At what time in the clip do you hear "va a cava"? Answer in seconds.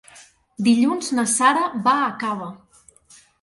1.89-2.49